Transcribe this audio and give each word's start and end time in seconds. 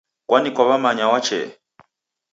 Kwani 0.27 0.49
kwaw'emanya 0.55 1.05
wachee 1.11 1.47